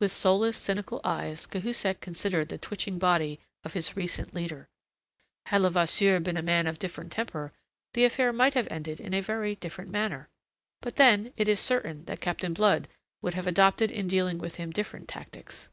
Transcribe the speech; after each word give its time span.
With 0.00 0.10
soulless, 0.10 0.56
cynical 0.56 1.00
eyes 1.04 1.46
Cahusac 1.46 2.00
considered 2.00 2.48
the 2.48 2.58
twitching 2.58 2.98
body 2.98 3.38
of 3.62 3.74
his 3.74 3.94
recent 3.96 4.34
leader. 4.34 4.66
Had 5.46 5.62
Levasseur 5.62 6.18
been 6.18 6.36
a 6.36 6.42
man 6.42 6.66
of 6.66 6.80
different 6.80 7.12
temper, 7.12 7.52
the 7.94 8.04
affair 8.04 8.32
might 8.32 8.54
have 8.54 8.66
ended 8.72 8.98
in 8.98 9.14
a 9.14 9.20
very 9.20 9.54
different 9.54 9.92
manner. 9.92 10.28
But, 10.80 10.96
then, 10.96 11.32
it 11.36 11.48
is 11.48 11.60
certain 11.60 12.06
that 12.06 12.20
Captain 12.20 12.52
Blood 12.52 12.88
would 13.20 13.34
have 13.34 13.46
adopted 13.46 13.92
in 13.92 14.08
dealing 14.08 14.38
with 14.38 14.56
him 14.56 14.72
different 14.72 15.06
tactics. 15.06 15.68